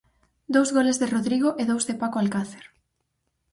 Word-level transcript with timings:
Dous 0.53 0.69
goles 0.77 0.99
de 1.01 1.07
Rodrigo 1.15 1.49
e 1.61 1.63
dous 1.69 1.83
de 1.89 1.97
Paco 2.01 2.17
Alcácer. 2.19 2.65